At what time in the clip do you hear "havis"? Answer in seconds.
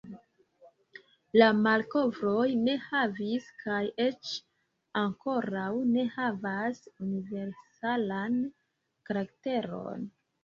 2.85-3.49